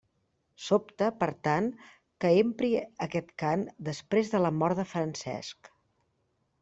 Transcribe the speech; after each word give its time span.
Sobta, 0.67 1.09
per 1.17 1.27
tant, 1.47 1.67
que 2.25 2.31
empri 2.45 2.71
aquest 3.07 3.29
cant 3.43 3.67
després 3.91 4.33
de 4.35 4.41
la 4.47 4.53
mort 4.63 4.81
de 4.83 4.87
Francesc. 4.95 5.71